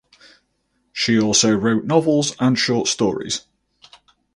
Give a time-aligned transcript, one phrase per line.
[0.91, 3.41] She also wrote novels and short stories.